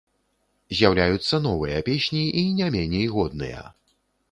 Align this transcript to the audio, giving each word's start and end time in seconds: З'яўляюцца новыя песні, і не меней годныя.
З'яўляюцца 0.79 1.41
новыя 1.43 1.83
песні, 1.91 2.23
і 2.43 2.45
не 2.63 2.73
меней 2.79 3.07
годныя. 3.15 3.65